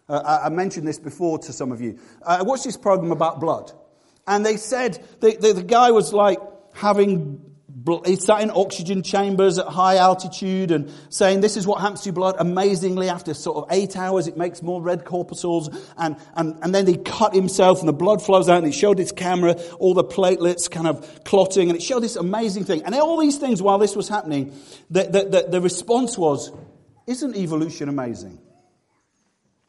Uh, 0.10 0.22
I, 0.26 0.46
I, 0.46 0.50
mentioned 0.50 0.88
this 0.88 0.98
before 0.98 1.38
to 1.40 1.52
some 1.52 1.74
of 1.74 1.82
you. 1.82 2.00
I 2.26 2.42
watched 2.42 2.64
this 2.64 2.78
program 2.78 3.12
about 3.12 3.42
blood. 3.42 3.74
And 4.26 4.46
they 4.46 4.56
said, 4.56 5.06
the, 5.20 5.36
the, 5.36 5.54
the 5.54 5.64
guy 5.64 5.92
was 5.92 6.14
like 6.14 6.40
having 6.74 7.42
he 8.06 8.16
sat 8.18 8.42
in 8.42 8.52
oxygen 8.52 9.04
chambers 9.04 9.58
at 9.58 9.68
high 9.68 9.98
altitude 9.98 10.72
and 10.72 10.92
saying, 11.10 11.42
this 11.42 11.58
is 11.58 11.66
what 11.66 11.82
happens 11.82 12.02
to 12.02 12.12
blood. 12.12 12.36
Amazingly, 12.40 13.10
after 13.10 13.34
sort 13.34 13.58
of 13.58 13.66
eight 13.72 13.96
hours, 13.96 14.28
it 14.28 14.38
makes 14.38 14.62
more 14.62 14.82
red 14.82 15.06
corpuscles. 15.06 15.70
And, 15.98 16.18
and, 16.36 16.58
and 16.62 16.74
then 16.74 16.88
he 16.88 16.98
cut 16.98 17.34
himself 17.34 17.80
and 17.80 17.88
the 17.88 17.94
blood 17.94 18.22
flows 18.22 18.50
out 18.50 18.58
and 18.58 18.66
he 18.66 18.72
showed 18.72 18.98
his 18.98 19.12
camera 19.12 19.54
all 19.80 19.94
the 19.94 20.04
platelets 20.04 20.70
kind 20.70 20.88
of 20.88 21.24
clotting 21.24 21.70
and 21.70 21.78
it 21.78 21.82
showed 21.82 22.02
this 22.04 22.16
amazing 22.16 22.66
thing. 22.66 22.84
And 22.84 22.94
all 22.96 23.20
these 23.20 23.38
things 23.38 23.62
while 23.62 23.78
this 23.78 23.96
was 23.96 24.10
happening, 24.10 24.54
the, 24.90 25.04
the, 25.04 25.24
the, 25.24 25.48
the 25.50 25.62
response 25.62 26.18
was, 26.18 26.52
isn't 27.08 27.36
evolution 27.36 27.90
amazing? 27.90 28.40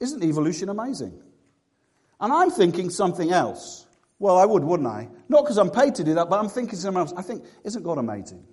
Isn't 0.01 0.23
evolution 0.23 0.69
amazing? 0.69 1.21
And 2.21 2.33
I'm 2.33 2.51
thinking 2.51 2.91
something 2.91 3.31
else. 3.31 3.87
Well, 4.19 4.37
I 4.37 4.45
would, 4.45 4.65
wouldn't 4.65 4.89
I? 4.89 5.09
Not 5.29 5.45
because 5.45 5.59
I'm 5.59 5.71
paid 5.71 5.95
to 5.97 6.05
do 6.05 6.15
that, 6.15 6.29
but 6.29 6.41
I'm 6.41 6.49
thinking 6.49 6.79
something 6.79 7.01
else. 7.01 7.13
I 7.17 7.23
think, 7.23 7.45
isn't 7.65 7.83
God 7.83 7.99
amazing? 7.99 8.45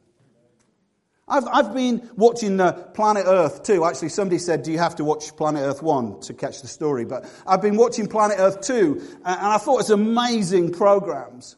I've, 1.27 1.48
I've 1.48 1.74
been 1.74 2.07
watching 2.15 2.60
uh, 2.60 2.72
Planet 2.72 3.25
Earth 3.25 3.63
2. 3.63 3.84
Actually, 3.84 4.10
somebody 4.10 4.38
said, 4.38 4.62
Do 4.62 4.72
you 4.72 4.77
have 4.77 4.95
to 4.98 5.03
watch 5.03 5.36
Planet 5.36 5.63
Earth 5.63 5.81
1 5.81 6.22
to 6.22 6.34
catch 6.36 6.62
the 6.62 6.67
story? 6.67 7.03
But 7.03 7.25
I've 7.48 7.63
been 7.63 7.77
watching 7.77 8.07
Planet 8.07 8.38
Earth 8.39 8.62
2, 8.62 9.01
and 9.25 9.48
I 9.48 9.57
thought 9.57 9.79
it's 9.79 9.89
amazing 9.89 10.72
programs. 10.72 11.55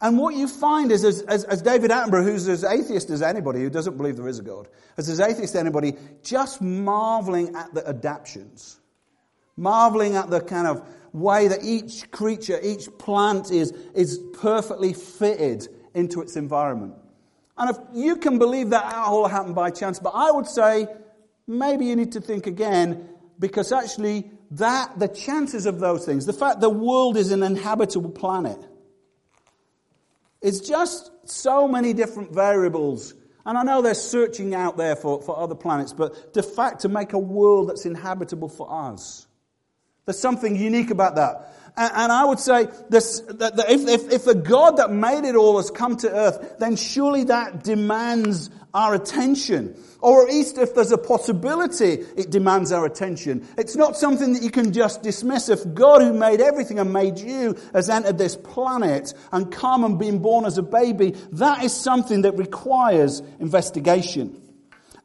And 0.00 0.18
what 0.18 0.34
you 0.36 0.46
find 0.46 0.92
is, 0.92 1.04
as, 1.04 1.22
as, 1.22 1.44
as, 1.44 1.62
David 1.62 1.90
Attenborough, 1.90 2.22
who's 2.22 2.48
as 2.48 2.62
atheist 2.62 3.10
as 3.10 3.20
anybody, 3.20 3.60
who 3.60 3.70
doesn't 3.70 3.96
believe 3.96 4.16
there 4.16 4.28
is 4.28 4.38
a 4.38 4.42
God, 4.42 4.68
as 4.96 5.08
as 5.08 5.18
atheist 5.18 5.54
as 5.54 5.60
anybody, 5.60 5.94
just 6.22 6.60
marveling 6.60 7.56
at 7.56 7.74
the 7.74 7.88
adaptations, 7.88 8.78
marveling 9.56 10.14
at 10.14 10.30
the 10.30 10.40
kind 10.40 10.68
of 10.68 10.86
way 11.12 11.48
that 11.48 11.62
each 11.62 12.10
creature, 12.10 12.58
each 12.62 12.88
plant 12.98 13.50
is, 13.50 13.72
is 13.94 14.18
perfectly 14.34 14.92
fitted 14.92 15.68
into 15.94 16.20
its 16.20 16.36
environment. 16.36 16.94
And 17.56 17.70
if 17.70 17.76
you 17.92 18.16
can 18.16 18.38
believe 18.38 18.70
that 18.70 18.94
all 18.94 19.26
happened 19.26 19.54
by 19.54 19.70
chance, 19.70 19.98
but 19.98 20.10
I 20.14 20.30
would 20.30 20.46
say 20.46 20.86
maybe 21.46 21.86
you 21.86 21.96
need 21.96 22.12
to 22.12 22.20
think 22.20 22.46
again 22.46 23.08
because 23.38 23.72
actually 23.72 24.30
that 24.52 24.98
the 24.98 25.08
chances 25.08 25.66
of 25.66 25.80
those 25.80 26.04
things, 26.04 26.26
the 26.26 26.32
fact 26.32 26.60
the 26.60 26.70
world 26.70 27.16
is 27.16 27.32
an 27.32 27.42
inhabitable 27.42 28.10
planet, 28.10 28.58
is 30.40 30.60
just 30.60 31.10
so 31.24 31.68
many 31.68 31.92
different 31.92 32.32
variables. 32.32 33.14
And 33.44 33.58
I 33.58 33.62
know 33.62 33.82
they're 33.82 33.94
searching 33.94 34.54
out 34.54 34.76
there 34.76 34.94
for, 34.94 35.22
for 35.22 35.38
other 35.38 35.54
planets, 35.54 35.92
but 35.92 36.34
the 36.34 36.42
fact 36.42 36.80
to 36.80 36.88
make 36.88 37.12
a 37.12 37.18
world 37.18 37.70
that's 37.70 37.86
inhabitable 37.86 38.48
for 38.48 38.70
us. 38.70 39.26
There's 40.08 40.18
something 40.18 40.56
unique 40.56 40.90
about 40.90 41.16
that. 41.16 41.54
And, 41.76 42.10
I 42.10 42.24
would 42.24 42.40
say 42.40 42.66
this, 42.88 43.20
that, 43.20 43.56
that 43.56 43.70
if, 43.70 43.86
if, 43.86 44.10
if 44.10 44.24
the 44.24 44.34
God 44.34 44.78
that 44.78 44.90
made 44.90 45.26
it 45.28 45.36
all 45.36 45.58
has 45.58 45.70
come 45.70 45.98
to 45.98 46.10
earth, 46.10 46.56
then 46.58 46.76
surely 46.76 47.24
that 47.24 47.62
demands 47.62 48.48
our 48.72 48.94
attention. 48.94 49.76
Or 50.00 50.22
at 50.22 50.28
least 50.28 50.56
if 50.56 50.74
there's 50.74 50.92
a 50.92 50.96
possibility, 50.96 51.90
it 52.16 52.30
demands 52.30 52.72
our 52.72 52.86
attention. 52.86 53.46
It's 53.58 53.76
not 53.76 53.98
something 53.98 54.32
that 54.32 54.42
you 54.42 54.50
can 54.50 54.72
just 54.72 55.02
dismiss. 55.02 55.50
If 55.50 55.74
God 55.74 56.00
who 56.00 56.14
made 56.14 56.40
everything 56.40 56.78
and 56.78 56.90
made 56.90 57.18
you 57.18 57.54
has 57.74 57.90
entered 57.90 58.16
this 58.16 58.34
planet 58.34 59.12
and 59.30 59.52
come 59.52 59.84
and 59.84 59.98
been 59.98 60.20
born 60.20 60.46
as 60.46 60.56
a 60.56 60.62
baby, 60.62 61.16
that 61.32 61.64
is 61.64 61.74
something 61.74 62.22
that 62.22 62.38
requires 62.38 63.20
investigation. 63.40 64.40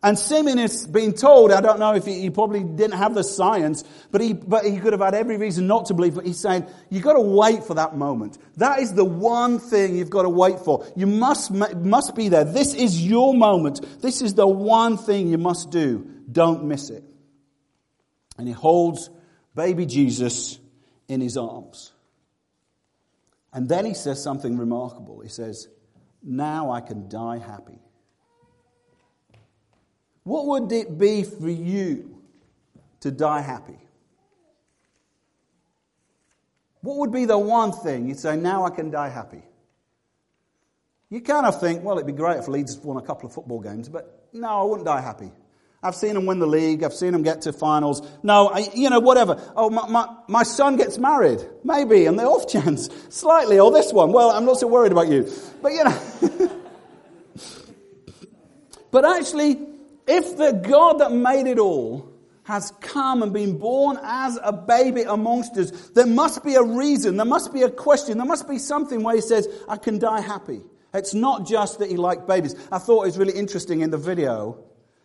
And 0.04 0.20
Simeon 0.20 0.60
is 0.60 0.86
being 0.86 1.14
told, 1.14 1.54
I 1.54 1.62
don't 1.62 1.80
know 1.80 1.94
if 1.94 2.06
he, 2.06 2.20
he, 2.20 2.30
probably 2.30 2.62
didn't 2.62 2.98
have 2.98 3.16
the 3.16 3.24
science, 3.24 3.86
but 4.12 4.20
he, 4.20 4.34
but 4.34 4.66
he 4.66 4.78
could 4.78 4.92
have 4.92 5.02
had 5.02 5.14
every 5.14 5.38
reason 5.38 5.66
not 5.66 5.86
to 5.86 5.94
believe, 5.94 6.16
but 6.16 6.26
he's 6.26 6.42
saying, 6.42 6.68
you've 6.90 7.04
got 7.04 7.14
to 7.14 7.22
wait 7.22 7.64
for 7.64 7.76
that 7.76 7.96
moment. 7.96 8.38
That 8.58 8.80
is 8.80 8.94
the 8.94 9.06
one 9.06 9.60
thing 9.60 9.96
you've 9.96 10.10
got 10.10 10.24
to 10.24 10.30
wait 10.30 10.60
for. 10.60 10.86
You 10.98 11.08
must, 11.08 11.52
must 11.52 12.16
be 12.16 12.28
there. 12.28 12.44
This 12.44 12.74
is 12.74 13.02
your 13.02 13.34
moment. 13.34 14.02
This 14.02 14.22
is 14.22 14.34
the 14.34 14.46
one 14.46 14.98
thing 14.98 15.30
you 15.30 15.38
must 15.38 15.72
do. 15.72 16.06
Don't 16.30 16.66
miss 16.66 16.90
it. 16.90 17.06
And 18.38 18.46
he 18.46 18.54
holds 18.54 19.10
baby 19.56 19.86
Jesus 19.86 20.60
in 21.08 21.22
his 21.22 21.38
arms. 21.38 21.94
And 23.54 23.70
then 23.70 23.86
he 23.86 23.94
says 23.94 24.22
something 24.22 24.58
remarkable. 24.58 25.22
He 25.22 25.30
says, 25.30 25.70
now 26.22 26.72
I 26.72 26.82
can 26.82 27.08
die 27.08 27.38
happy. 27.38 27.80
What 30.24 30.46
would 30.48 30.72
it 30.72 30.98
be 30.98 31.24
for 31.24 31.50
you 31.50 32.18
to 33.02 33.12
die 33.12 33.42
happy? 33.42 33.78
What 36.82 36.98
would 36.98 37.12
be 37.12 37.26
the 37.26 37.38
one 37.38 37.72
thing 37.72 38.08
you'd 38.08 38.20
say, 38.20 38.36
now 38.36 38.66
I 38.66 38.70
can 38.70 38.90
die 38.92 39.10
happy? 39.10 39.44
You 41.10 41.22
kind 41.22 41.46
of 41.46 41.60
think, 41.60 41.84
well, 41.84 41.98
it'd 41.98 42.08
be 42.08 42.14
great 42.14 42.40
if 42.40 42.48
Leeds 42.48 42.78
won 42.78 42.98
a 42.98 43.02
couple 43.02 43.28
of 43.28 43.34
football 43.34 43.60
games, 43.60 43.88
but 43.88 44.28
no, 44.34 44.48
I 44.48 44.64
wouldn't 44.64 44.86
die 44.86 45.02
happy. 45.02 45.32
I've 45.84 45.96
seen 45.96 46.14
them 46.14 46.26
win 46.26 46.40
the 46.40 46.48
league. 46.48 46.82
I've 46.82 46.94
seen 46.94 47.12
them 47.12 47.24
get 47.24 47.42
to 47.42 47.52
finals. 47.52 48.02
No, 48.24 48.48
I, 48.48 48.70
you 48.74 48.90
know, 48.90 49.02
whatever. 49.02 49.40
Oh, 49.56 49.70
my, 49.70 49.88
my, 49.90 50.08
my, 50.30 50.44
son 50.44 50.78
gets 50.78 50.98
married. 50.98 51.40
Maybe, 51.66 52.08
on 52.08 52.16
the 52.16 52.24
off 52.24 52.48
chance. 52.48 52.90
Slightly, 53.10 53.60
or 53.60 53.70
this 53.70 53.92
one. 53.92 54.14
Well, 54.14 54.32
I'm 54.32 54.46
not 54.46 54.60
so 54.60 54.68
worried 54.68 54.94
about 54.94 55.10
you. 55.10 55.30
But, 55.62 55.74
you 55.74 55.84
know. 55.84 56.62
but 58.92 59.04
actually, 59.04 59.60
if 60.08 60.38
the 60.38 60.52
God 60.52 61.00
that 61.00 61.12
made 61.12 61.48
it 61.48 61.60
all 61.60 62.12
has 62.44 62.72
come 62.82 63.24
and 63.24 63.32
been 63.32 63.58
born 63.58 63.98
as 64.04 64.38
a 64.44 64.52
baby 64.52 65.04
amongst 65.04 65.58
us, 65.58 65.72
there 65.90 66.06
must 66.06 66.44
be 66.44 66.56
a 66.56 66.64
reason, 66.64 67.16
there 67.16 67.26
must 67.26 67.54
be 67.54 67.62
a 67.62 67.70
question, 67.70 68.18
there 68.18 68.28
must 68.28 68.50
be 68.50 68.60
something 68.60 69.02
where 69.02 69.16
he 69.16 69.22
says, 69.22 69.48
I 69.68 69.78
can 69.78 70.00
die 70.00 70.22
happy. 70.22 70.62
It's 70.94 71.14
not 71.14 71.48
just 71.48 71.80
that 71.80 71.90
he 71.90 71.98
liked 71.98 72.28
babies. 72.28 72.56
I 72.72 72.78
thought 72.78 73.04
it 73.04 73.08
was 73.08 73.18
really 73.18 73.34
interesting 73.34 73.82
in 73.82 73.90
the 73.90 73.98
video 73.98 74.64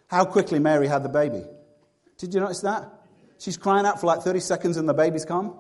how 0.08 0.24
quickly 0.24 0.58
Mary 0.58 0.88
had 0.88 1.02
the 1.02 1.08
baby. 1.08 1.42
Did 2.18 2.34
you 2.34 2.40
notice 2.40 2.60
that? 2.60 2.90
She's 3.38 3.56
crying 3.56 3.86
out 3.86 4.00
for 4.00 4.06
like 4.06 4.22
30 4.22 4.40
seconds 4.40 4.76
and 4.76 4.88
the 4.88 4.94
baby's 4.94 5.24
come. 5.24 5.54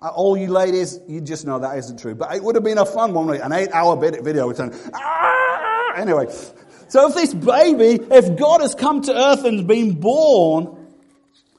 Uh, 0.00 0.08
all 0.08 0.36
you 0.36 0.48
ladies, 0.48 1.00
you 1.08 1.20
just 1.20 1.46
know 1.46 1.58
that 1.58 1.76
isn't 1.78 1.98
true. 1.98 2.14
But 2.14 2.34
it 2.34 2.42
would 2.42 2.54
have 2.54 2.64
been 2.64 2.78
a 2.78 2.86
fun 2.86 3.12
one, 3.14 3.30
an 3.34 3.52
eight 3.52 3.70
hour 3.72 3.96
video. 3.96 4.52
Ah! 4.94 5.94
Anyway, 5.96 6.26
so 6.88 7.08
if 7.08 7.14
this 7.14 7.34
baby, 7.34 8.02
if 8.10 8.36
God 8.36 8.60
has 8.60 8.74
come 8.74 9.02
to 9.02 9.14
earth 9.14 9.44
and 9.44 9.66
been 9.66 10.00
born, 10.00 10.88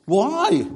why? 0.06 0.68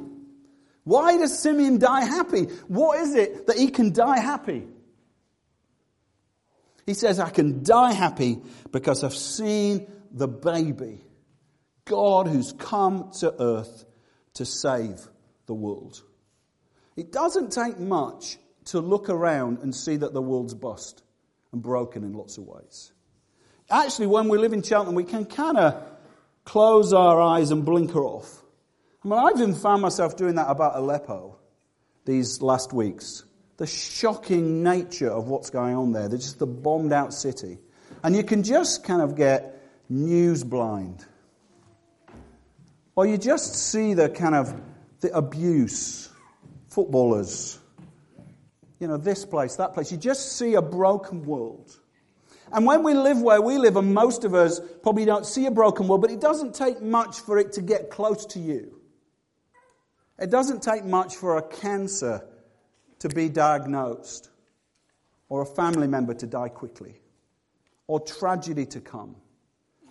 Why 0.84 1.16
does 1.16 1.38
Simeon 1.38 1.78
die 1.78 2.04
happy? 2.04 2.44
What 2.68 3.00
is 3.00 3.14
it 3.14 3.46
that 3.46 3.56
he 3.56 3.68
can 3.70 3.92
die 3.92 4.18
happy? 4.18 4.66
He 6.86 6.94
says, 6.94 7.20
I 7.20 7.30
can 7.30 7.62
die 7.62 7.92
happy 7.92 8.38
because 8.72 9.04
I've 9.04 9.14
seen 9.14 9.86
the 10.10 10.26
baby, 10.26 11.04
God 11.84 12.26
who's 12.26 12.52
come 12.52 13.12
to 13.20 13.32
earth 13.40 13.84
to 14.34 14.44
save 14.44 15.06
the 15.46 15.54
world. 15.54 16.02
It 16.96 17.12
doesn't 17.12 17.52
take 17.52 17.78
much 17.78 18.38
to 18.66 18.80
look 18.80 19.08
around 19.08 19.58
and 19.58 19.74
see 19.74 19.96
that 19.96 20.12
the 20.12 20.22
world's 20.22 20.54
bust 20.54 21.02
and 21.52 21.62
broken 21.62 22.04
in 22.04 22.12
lots 22.12 22.38
of 22.38 22.44
ways 22.44 22.92
actually, 23.70 24.08
when 24.08 24.28
we 24.28 24.38
live 24.38 24.52
in 24.52 24.62
Cheltenham, 24.62 24.94
we 24.94 25.04
can 25.04 25.24
kind 25.24 25.56
of 25.56 25.82
close 26.44 26.92
our 26.92 27.20
eyes 27.20 27.50
and 27.50 27.64
blinker 27.64 28.02
off. 28.02 28.42
I 29.04 29.08
mean, 29.08 29.18
I've 29.18 29.36
even 29.40 29.54
found 29.54 29.82
myself 29.82 30.16
doing 30.16 30.34
that 30.34 30.48
about 30.48 30.76
Aleppo 30.76 31.38
these 32.04 32.42
last 32.42 32.72
weeks. 32.72 33.24
The 33.56 33.66
shocking 33.66 34.62
nature 34.62 35.10
of 35.10 35.28
what's 35.28 35.50
going 35.50 35.76
on 35.76 35.92
there. 35.92 36.08
They're 36.08 36.18
just 36.18 36.38
the 36.38 36.46
bombed 36.46 36.92
out 36.92 37.14
city. 37.14 37.58
And 38.02 38.16
you 38.16 38.24
can 38.24 38.42
just 38.42 38.84
kind 38.84 39.02
of 39.02 39.16
get 39.16 39.62
news 39.88 40.44
blind. 40.44 41.04
Or 42.96 43.06
you 43.06 43.18
just 43.18 43.54
see 43.54 43.94
the 43.94 44.08
kind 44.08 44.34
of 44.34 44.60
the 45.00 45.14
abuse, 45.16 46.10
footballers, 46.68 47.58
you 48.78 48.88
know, 48.88 48.96
this 48.96 49.24
place, 49.24 49.56
that 49.56 49.74
place. 49.74 49.92
You 49.92 49.98
just 49.98 50.36
see 50.36 50.54
a 50.54 50.62
broken 50.62 51.24
world. 51.24 51.74
And 52.52 52.66
when 52.66 52.82
we 52.82 52.94
live 52.94 53.20
where 53.20 53.40
we 53.40 53.58
live, 53.58 53.76
and 53.76 53.94
most 53.94 54.24
of 54.24 54.34
us 54.34 54.60
probably 54.82 55.04
don't 55.04 55.24
see 55.26 55.46
a 55.46 55.50
broken 55.50 55.86
world, 55.86 56.00
but 56.00 56.10
it 56.10 56.20
doesn't 56.20 56.54
take 56.54 56.82
much 56.82 57.20
for 57.20 57.38
it 57.38 57.52
to 57.52 57.62
get 57.62 57.90
close 57.90 58.26
to 58.26 58.40
you. 58.40 58.80
It 60.18 60.30
doesn't 60.30 60.62
take 60.62 60.84
much 60.84 61.16
for 61.16 61.38
a 61.38 61.42
cancer 61.42 62.26
to 62.98 63.08
be 63.08 63.28
diagnosed, 63.28 64.30
or 65.28 65.42
a 65.42 65.46
family 65.46 65.86
member 65.86 66.12
to 66.14 66.26
die 66.26 66.48
quickly, 66.48 67.00
or 67.86 68.00
tragedy 68.00 68.66
to 68.66 68.80
come. 68.80 69.16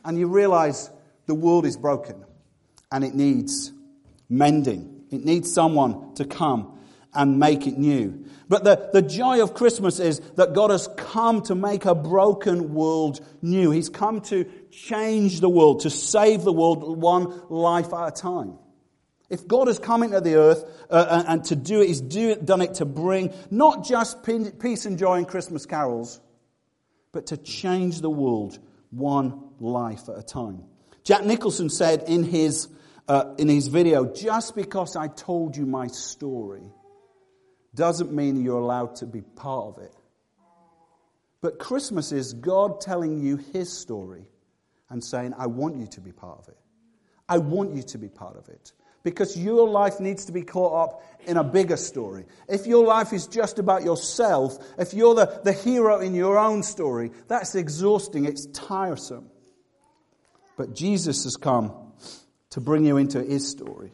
And 0.06 0.18
you 0.18 0.28
realize 0.28 0.92
the 1.25 1.36
world 1.36 1.66
is 1.66 1.78
broken 1.78 2.24
and 2.92 3.04
it 3.04 3.16
needs 3.16 3.72
mending. 4.30 5.04
It 5.12 5.25
needs 5.25 5.51
someone 5.51 6.13
to 6.16 6.25
come 6.25 6.78
and 7.13 7.39
make 7.39 7.66
it 7.66 7.78
new. 7.78 8.25
But 8.48 8.63
the, 8.63 8.89
the 8.94 9.01
joy 9.01 9.42
of 9.42 9.54
Christmas 9.54 10.00
is 10.00 10.20
that 10.36 10.54
God 10.54 10.72
has 10.72 10.88
come 10.98 11.42
to 11.44 11.56
make 11.56 11.86
a 11.86 11.96
broken 11.96 12.74
world 12.74 13.20
new. 13.42 13.72
He's 13.72 13.89
come 13.89 14.22
to 14.22 14.46
change 14.72 15.39
the 15.39 15.50
world, 15.50 15.82
to 15.82 15.89
save 15.89 16.44
the 16.44 16.54
world 16.54 17.00
one 17.00 17.42
life 17.50 17.94
at 17.94 18.08
a 18.08 18.12
time. 18.12 18.58
If 19.30 19.48
God 19.48 19.68
has 19.68 19.78
come 19.78 20.01
into 20.01 20.22
the 20.22 20.36
earth 20.36 20.63
uh, 20.89 21.06
and, 21.10 21.28
and, 21.28 21.44
to 21.46 21.56
do 21.56 21.82
it, 21.82 21.88
He's 21.88 22.01
do 22.01 22.30
it, 22.30 22.46
done 22.46 22.62
it 22.62 22.75
to 22.75 22.86
bring 22.86 23.32
not 23.51 23.86
just 23.86 24.24
peace 24.24 24.86
and 24.86 24.98
joy 24.98 25.18
and 25.18 25.28
Christmas 25.28 25.68
carols, 25.68 26.20
but 27.12 27.28
to 27.28 27.38
change 27.38 28.01
the 28.01 28.10
world 28.10 28.58
one 28.89 29.50
life 29.60 30.10
at 30.10 30.18
a 30.18 30.24
time. 30.24 30.63
Jack 31.04 31.25
Nicholson 31.25 31.70
said 31.70 32.04
in 32.08 32.24
his, 32.24 32.68
uh, 33.08 33.36
in 33.38 33.48
his 33.48 33.68
video, 33.68 34.12
just 34.12 34.56
because 34.56 34.96
I 34.96 35.08
told 35.08 35.56
you 35.56 35.68
my 35.68 35.88
story 35.88 36.72
doesn't 37.79 38.12
mean 38.12 38.43
you're 38.43 38.59
allowed 38.59 38.98
to 38.98 39.07
be 39.07 39.21
part 39.21 39.77
of 39.77 39.83
it. 39.83 39.95
But 41.41 41.57
Christmas 41.57 42.12
is 42.12 42.33
God 42.33 42.81
telling 42.81 43.21
you 43.21 43.38
his 43.38 43.71
story 43.71 44.27
and 44.89 45.01
saying, 45.01 45.33
I 45.38 45.48
want 45.48 45.77
you 45.77 45.88
to 45.88 46.01
be 46.01 46.12
part 46.12 46.39
of 46.39 46.50
it. 46.50 46.57
I 47.29 47.38
want 47.38 47.74
you 47.74 47.81
to 47.83 47.98
be 47.98 48.09
part 48.09 48.36
of 48.36 48.50
it. 48.50 48.74
because 49.01 49.38
your 49.38 49.67
life 49.67 50.01
needs 50.01 50.25
to 50.25 50.33
be 50.33 50.41
caught 50.41 50.74
up 50.89 51.03
in 51.25 51.38
a 51.38 51.43
bigger 51.43 51.77
story. 51.77 52.25
If 52.50 52.67
your 52.67 52.86
life 52.86 53.13
is 53.13 53.27
just 53.27 53.57
about 53.57 53.83
yourself, 53.83 54.57
if 54.77 54.93
you're 54.93 55.15
the, 55.15 55.39
the 55.45 55.53
hero 55.53 56.00
in 56.00 56.13
your 56.13 56.38
own 56.38 56.63
story, 56.63 57.12
that's 57.29 57.55
exhausting, 57.55 58.25
it's 58.25 58.45
tiresome. 58.48 59.29
But 60.57 60.75
Jesus 60.75 61.24
has 61.24 61.38
come 61.38 61.71
to 62.50 62.59
bring 62.59 62.83
you 62.86 62.98
into 62.98 63.24
his 63.24 63.48
story. 63.48 63.93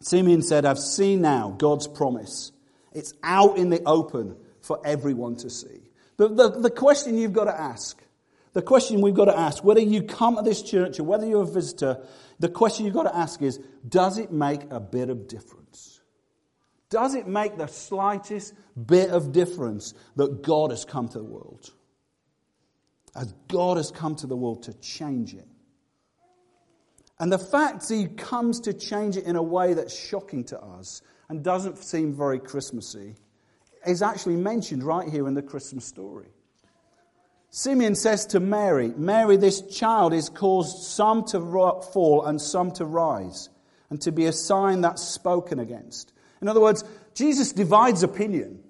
Simeon 0.00 0.42
said, 0.42 0.64
I've 0.64 0.78
seen 0.78 1.20
now 1.20 1.54
God's 1.58 1.86
promise. 1.86 2.52
It's 2.92 3.12
out 3.22 3.58
in 3.58 3.70
the 3.70 3.82
open 3.84 4.36
for 4.60 4.80
everyone 4.84 5.36
to 5.36 5.50
see. 5.50 5.90
The, 6.16 6.28
the, 6.28 6.48
the 6.48 6.70
question 6.70 7.18
you've 7.18 7.32
got 7.32 7.44
to 7.44 7.58
ask, 7.58 8.02
the 8.52 8.62
question 8.62 9.00
we've 9.00 9.14
got 9.14 9.26
to 9.26 9.38
ask, 9.38 9.62
whether 9.62 9.80
you 9.80 10.02
come 10.02 10.36
to 10.36 10.42
this 10.42 10.62
church 10.62 10.98
or 10.98 11.04
whether 11.04 11.26
you're 11.26 11.42
a 11.42 11.46
visitor, 11.46 12.04
the 12.38 12.48
question 12.48 12.84
you've 12.84 12.94
got 12.94 13.04
to 13.04 13.16
ask 13.16 13.40
is, 13.42 13.60
does 13.86 14.18
it 14.18 14.32
make 14.32 14.62
a 14.70 14.80
bit 14.80 15.10
of 15.10 15.28
difference? 15.28 16.00
Does 16.88 17.14
it 17.14 17.28
make 17.28 17.56
the 17.56 17.68
slightest 17.68 18.54
bit 18.86 19.10
of 19.10 19.32
difference 19.32 19.94
that 20.16 20.42
God 20.42 20.70
has 20.70 20.84
come 20.84 21.08
to 21.08 21.18
the 21.18 21.24
world? 21.24 21.70
As 23.14 23.32
God 23.48 23.76
has 23.76 23.90
come 23.90 24.16
to 24.16 24.26
the 24.26 24.36
world 24.36 24.64
to 24.64 24.74
change 24.74 25.34
it. 25.34 25.46
And 27.20 27.30
the 27.30 27.38
fact 27.38 27.88
he 27.90 28.06
comes 28.06 28.60
to 28.60 28.72
change 28.72 29.18
it 29.18 29.24
in 29.24 29.36
a 29.36 29.42
way 29.42 29.74
that's 29.74 29.94
shocking 29.94 30.42
to 30.44 30.58
us 30.58 31.02
and 31.28 31.44
doesn't 31.44 31.76
seem 31.76 32.14
very 32.14 32.40
Christmassy 32.40 33.14
is 33.86 34.00
actually 34.00 34.36
mentioned 34.36 34.82
right 34.82 35.06
here 35.06 35.28
in 35.28 35.34
the 35.34 35.42
Christmas 35.42 35.84
story. 35.84 36.28
Simeon 37.50 37.94
says 37.94 38.24
to 38.26 38.40
Mary, 38.40 38.94
Mary, 38.96 39.36
this 39.36 39.60
child 39.60 40.14
is 40.14 40.30
caused 40.30 40.84
some 40.84 41.24
to 41.24 41.40
fall 41.92 42.24
and 42.24 42.40
some 42.40 42.70
to 42.72 42.86
rise, 42.86 43.50
and 43.90 44.00
to 44.00 44.12
be 44.12 44.26
a 44.26 44.32
sign 44.32 44.80
that's 44.80 45.02
spoken 45.02 45.58
against. 45.58 46.12
In 46.40 46.48
other 46.48 46.60
words, 46.60 46.84
Jesus 47.14 47.52
divides 47.52 48.02
opinion. 48.02 48.60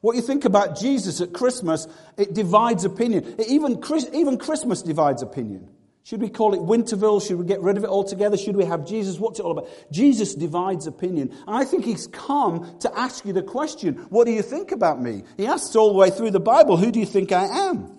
What 0.00 0.16
you 0.16 0.22
think 0.22 0.46
about 0.46 0.78
Jesus 0.78 1.20
at 1.20 1.34
Christmas, 1.34 1.86
it 2.16 2.32
divides 2.32 2.84
opinion. 2.84 3.34
Even, 3.46 3.82
even 4.14 4.38
Christmas 4.38 4.80
divides 4.80 5.22
opinion. 5.22 5.68
Should 6.10 6.22
we 6.22 6.28
call 6.28 6.54
it 6.54 6.60
Winterval? 6.60 7.24
Should 7.24 7.38
we 7.38 7.44
get 7.44 7.60
rid 7.60 7.76
of 7.76 7.84
it 7.84 7.88
altogether? 7.88 8.36
Should 8.36 8.56
we 8.56 8.64
have 8.64 8.84
Jesus? 8.84 9.20
What's 9.20 9.38
it 9.38 9.44
all 9.44 9.52
about? 9.52 9.68
Jesus 9.92 10.34
divides 10.34 10.88
opinion. 10.88 11.30
And 11.46 11.56
I 11.56 11.64
think 11.64 11.84
he's 11.84 12.08
come 12.08 12.80
to 12.80 12.98
ask 12.98 13.24
you 13.24 13.32
the 13.32 13.44
question, 13.44 13.94
what 14.08 14.24
do 14.24 14.32
you 14.32 14.42
think 14.42 14.72
about 14.72 15.00
me? 15.00 15.22
He 15.36 15.46
asks 15.46 15.76
all 15.76 15.92
the 15.92 15.96
way 15.96 16.10
through 16.10 16.32
the 16.32 16.40
Bible, 16.40 16.76
who 16.76 16.90
do 16.90 16.98
you 16.98 17.06
think 17.06 17.30
I 17.30 17.44
am? 17.44 17.96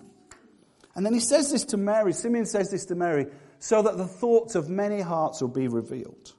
And 0.94 1.06
then 1.06 1.14
he 1.14 1.20
says 1.20 1.50
this 1.50 1.64
to 1.64 1.78
Mary, 1.78 2.12
Simeon 2.12 2.44
says 2.44 2.70
this 2.70 2.84
to 2.84 2.94
Mary, 2.94 3.28
so 3.60 3.80
that 3.80 3.96
the 3.96 4.06
thoughts 4.06 4.56
of 4.56 4.68
many 4.68 5.00
hearts 5.00 5.40
will 5.40 5.48
be 5.48 5.68
revealed. 5.68 6.34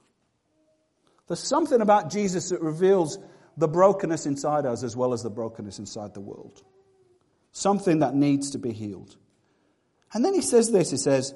There's 1.26 1.40
something 1.40 1.80
about 1.80 2.08
Jesus 2.08 2.50
that 2.50 2.60
reveals 2.60 3.18
the 3.56 3.66
brokenness 3.66 4.26
inside 4.26 4.64
us 4.64 4.84
as 4.84 4.96
well 4.96 5.12
as 5.12 5.24
the 5.24 5.30
brokenness 5.30 5.80
inside 5.80 6.14
the 6.14 6.20
world. 6.20 6.62
Something 7.50 7.98
that 7.98 8.14
needs 8.14 8.52
to 8.52 8.58
be 8.58 8.70
healed. 8.70 9.16
And 10.12 10.24
then 10.24 10.34
he 10.34 10.40
says 10.40 10.70
this 10.70 10.92
he 10.92 10.96
says, 10.96 11.34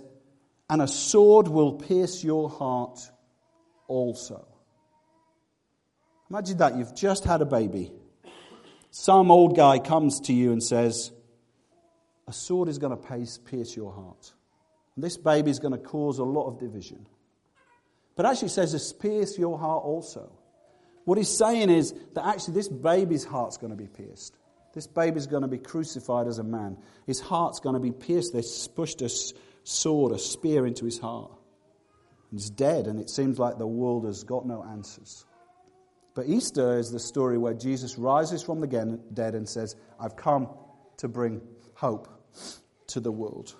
and 0.70 0.82
a 0.82 0.88
sword 0.88 1.48
will 1.48 1.72
pierce 1.72 2.22
your 2.22 2.48
heart 2.48 3.00
also. 3.86 4.46
Imagine 6.30 6.58
that. 6.58 6.76
You've 6.76 6.94
just 6.94 7.24
had 7.24 7.40
a 7.40 7.46
baby. 7.46 7.92
Some 8.90 9.30
old 9.30 9.56
guy 9.56 9.78
comes 9.78 10.20
to 10.22 10.32
you 10.32 10.52
and 10.52 10.62
says, 10.62 11.10
A 12.26 12.32
sword 12.32 12.68
is 12.68 12.78
going 12.78 12.96
to 12.96 13.38
pierce 13.44 13.76
your 13.76 13.92
heart. 13.92 14.32
This 14.96 15.16
baby 15.16 15.50
is 15.50 15.58
going 15.58 15.72
to 15.72 15.78
cause 15.78 16.18
a 16.18 16.24
lot 16.24 16.48
of 16.48 16.58
division. 16.58 17.06
But 18.16 18.26
actually, 18.26 18.48
says, 18.48 18.74
It's 18.74 18.92
pierce 18.92 19.38
your 19.38 19.58
heart 19.58 19.84
also. 19.84 20.32
What 21.04 21.16
he's 21.16 21.34
saying 21.34 21.70
is 21.70 21.94
that 22.14 22.26
actually 22.26 22.54
this 22.54 22.68
baby's 22.68 23.24
heart's 23.24 23.56
going 23.56 23.70
to 23.70 23.76
be 23.76 23.86
pierced. 23.86 24.36
This 24.74 24.86
baby's 24.86 25.26
going 25.26 25.40
to 25.40 25.48
be 25.48 25.56
crucified 25.56 26.26
as 26.26 26.38
a 26.38 26.44
man. 26.44 26.76
His 27.06 27.18
heart's 27.18 27.60
going 27.60 27.74
to 27.74 27.80
be 27.80 27.92
pierced. 27.92 28.34
They 28.34 28.42
pushed 28.74 29.00
a 29.00 29.08
sword, 29.68 30.12
a 30.12 30.18
spear 30.18 30.66
into 30.66 30.84
his 30.84 30.98
heart. 30.98 31.30
He's 32.30 32.50
dead, 32.50 32.86
and 32.86 32.98
it 32.98 33.10
seems 33.10 33.38
like 33.38 33.58
the 33.58 33.66
world 33.66 34.06
has 34.06 34.24
got 34.24 34.46
no 34.46 34.64
answers. 34.64 35.24
But 36.14 36.26
Easter 36.26 36.78
is 36.78 36.90
the 36.90 36.98
story 36.98 37.38
where 37.38 37.54
Jesus 37.54 37.98
rises 37.98 38.42
from 38.42 38.60
the 38.60 38.98
dead 39.12 39.34
and 39.34 39.48
says, 39.48 39.76
I've 40.00 40.16
come 40.16 40.48
to 40.98 41.08
bring 41.08 41.40
hope 41.74 42.08
to 42.88 43.00
the 43.00 43.12
world. 43.12 43.54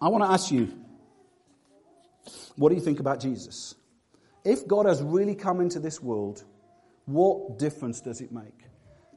I 0.00 0.08
want 0.08 0.24
to 0.24 0.30
ask 0.30 0.50
you, 0.50 0.72
what 2.56 2.70
do 2.70 2.74
you 2.74 2.80
think 2.80 3.00
about 3.00 3.20
Jesus? 3.20 3.74
If 4.44 4.66
God 4.66 4.86
has 4.86 5.02
really 5.02 5.34
come 5.34 5.60
into 5.60 5.78
this 5.78 6.02
world, 6.02 6.42
what 7.04 7.58
difference 7.58 8.00
does 8.00 8.20
it 8.20 8.32
make? 8.32 8.64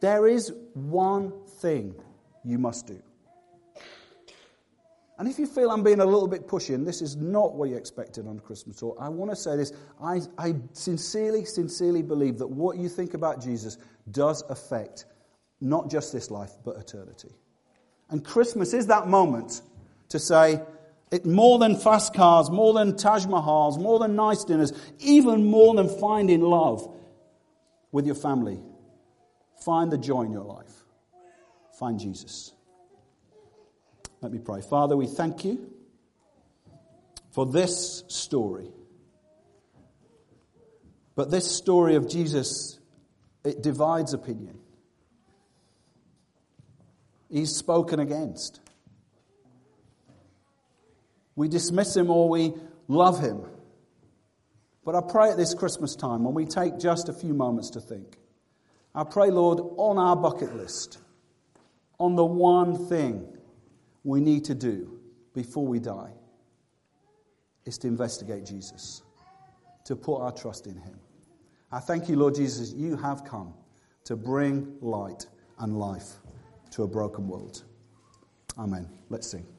There 0.02 0.28
is 0.28 0.54
one 0.74 1.34
thing 1.62 1.96
you 2.44 2.58
must 2.58 2.88
do. 2.88 3.02
And 5.20 5.28
if 5.28 5.38
you 5.38 5.46
feel 5.46 5.70
I'm 5.70 5.84
being 5.84 6.00
a 6.00 6.06
little 6.06 6.30
bit 6.30 6.48
pushy, 6.48 6.74
and 6.74 6.88
this 6.88 7.02
is 7.02 7.18
not 7.18 7.54
what 7.54 7.70
you 7.70 7.76
expected 7.76 8.26
on 8.26 8.40
Christmas 8.40 8.80
talk, 8.80 8.98
I 9.02 9.10
want 9.10 9.30
to 9.32 9.36
say 9.36 9.58
this. 9.58 9.74
I, 10.02 10.22
I 10.38 10.56
sincerely, 10.72 11.44
sincerely 11.44 12.02
believe 12.02 12.38
that 12.38 12.48
what 12.48 12.78
you 12.78 12.88
think 12.88 13.14
about 13.14 13.42
Jesus 13.44 13.78
does 14.10 14.44
affect 14.50 15.06
not 15.60 15.90
just 15.92 16.14
this 16.14 16.32
life, 16.32 16.52
but 16.64 16.78
eternity. 16.78 17.36
And 18.10 18.24
Christmas 18.24 18.74
is 18.74 18.88
that 18.88 19.10
moment 19.10 19.62
to 20.08 20.20
say, 20.20 20.62
it 21.12 21.26
more 21.26 21.60
than 21.60 21.76
fast 21.76 22.14
cars, 22.14 22.50
more 22.50 22.74
than 22.74 22.96
Taj 22.96 23.26
Mahals, 23.26 23.78
more 23.78 24.00
than 24.00 24.16
nice 24.16 24.46
dinners, 24.46 24.72
even 25.00 25.46
more 25.46 25.76
than 25.76 25.90
finding 26.00 26.40
love 26.40 26.90
with 27.92 28.06
your 28.06 28.16
family. 28.16 28.62
Find 29.66 29.92
the 29.92 29.98
joy 29.98 30.22
in 30.22 30.32
your 30.32 30.46
life. 30.46 30.86
Find 31.78 32.00
Jesus. 32.00 32.54
Let 34.22 34.32
me 34.32 34.40
pray. 34.40 34.62
Father, 34.62 34.98
we 34.98 35.08
thank 35.08 35.46
you 35.46 35.72
for 37.32 37.46
this 37.46 38.04
story. 38.08 38.70
But 41.16 41.32
this 41.32 41.50
story 41.50 41.96
of 41.96 42.10
Jesus, 42.10 42.80
it 43.46 43.62
divides 43.62 44.14
opinion. 44.14 44.58
He's 47.30 47.56
spoken 47.56 48.00
against. 48.00 48.60
We 51.36 51.48
dismiss 51.48 51.96
him 51.96 52.10
or 52.10 52.28
we 52.28 52.54
love 52.88 53.22
him. 53.22 53.44
But 54.84 54.96
I 54.96 55.02
pray 55.02 55.30
at 55.30 55.38
this 55.38 55.54
Christmas 55.54 55.96
time, 55.96 56.24
when 56.24 56.34
we 56.34 56.46
take 56.46 56.80
just 56.80 57.08
a 57.08 57.14
few 57.14 57.34
moments 57.34 57.70
to 57.72 57.80
think, 57.80 58.18
I 58.96 59.04
pray, 59.04 59.30
Lord, 59.30 59.60
on 59.78 59.98
our 59.98 60.16
bucket 60.16 60.56
list, 60.56 60.98
on 62.00 62.16
the 62.16 62.26
one 62.26 62.88
thing 62.88 63.38
we 64.04 64.20
need 64.22 64.46
to 64.46 64.56
do 64.56 65.00
before 65.34 65.66
we 65.66 65.80
die 65.80 66.12
is 67.66 67.78
to 67.80 67.88
investigate 67.88 68.46
Jesus, 68.46 69.04
to 69.86 69.96
put 69.96 70.22
our 70.22 70.32
trust 70.32 70.68
in 70.68 70.76
Him. 70.76 71.00
I 71.72 71.80
thank 71.80 72.10
you, 72.10 72.16
Lord 72.16 72.36
Jesus, 72.36 72.74
you 72.74 72.98
have 72.98 73.24
come 73.24 73.54
to 74.06 74.16
bring 74.16 74.76
light 74.82 75.28
and 75.60 75.78
life 75.78 76.16
to 76.72 76.84
a 76.84 76.88
broken 76.88 77.28
world. 77.28 77.64
Amen. 78.58 78.90
Let's 79.10 79.28
sing. 79.28 79.59